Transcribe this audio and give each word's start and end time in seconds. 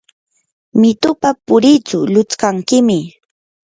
mitupa 0.79 1.29
puritsu 1.45 1.97
lutskankiymi. 2.13 2.99